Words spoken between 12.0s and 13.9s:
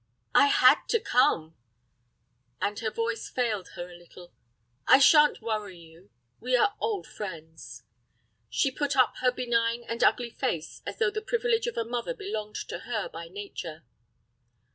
belonged to her by nature.